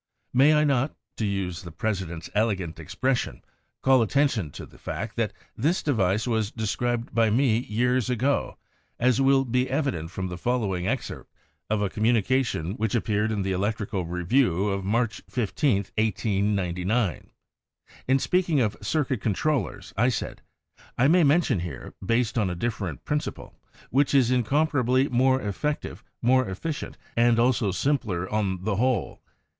May 0.33 0.55
I 0.55 0.63
not— 0.63 0.95
to 1.17 1.27
use 1.27 1.61
the 1.61 1.71
President's 1.71 2.27
elegant 2.33 2.79
expression— 2.79 3.43
call 3.83 4.01
attention 4.01 4.49
to 4.53 4.65
the 4.65 4.79
fact 4.79 5.15
that 5.15 5.31
this 5.55 5.83
device 5.83 6.25
was 6.25 6.49
described 6.49 7.13
by 7.13 7.29
me 7.29 7.59
years 7.59 8.09
ago, 8.09 8.57
as 8.99 9.21
will 9.21 9.45
be 9.45 9.69
evident 9.69 10.09
from 10.09 10.25
the 10.25 10.39
following 10.39 10.87
excerpt 10.87 11.31
of 11.69 11.83
a 11.83 11.89
communication 11.91 12.71
which 12.77 12.95
appeared 12.95 13.31
in 13.31 13.43
the 13.43 13.51
Elec 13.51 13.75
trical 13.75 14.09
Review 14.09 14.69
of 14.69 14.83
March 14.83 15.21
15, 15.29 15.75
1899. 15.95 17.29
In 18.07 18.17
speak 18.17 18.49
ing 18.49 18.59
of 18.59 18.75
circuit 18.81 19.21
controllers, 19.21 19.93
I 19.95 20.09
said: 20.09 20.41
"I 20.97 21.07
may 21.07 21.23
mention 21.23 21.59
here, 21.59 21.93
based 22.03 22.39
on 22.39 22.49
a 22.49 22.55
different 22.55 23.05
principle, 23.05 23.53
which 23.91 24.15
is 24.15 24.31
incomparably 24.31 25.09
more 25.09 25.39
effective, 25.39 26.03
more 26.23 26.49
efficient, 26.49 26.97
and 27.15 27.37
also 27.37 27.69
simpler 27.69 28.27
on 28.27 28.63
the 28.63 28.77
whole. 28.77 29.21